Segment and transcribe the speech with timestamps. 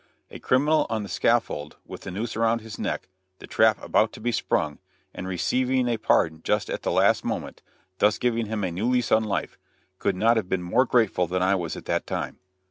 [0.31, 3.07] A criminal on the scaffold, with the noose around his neck,
[3.37, 4.79] the trap about to be sprung,
[5.13, 7.61] and receiving a pardon just at the last moment,
[7.99, 9.59] thus giving him a new lease of life,
[9.99, 12.39] could not have been more grateful than I was at that time.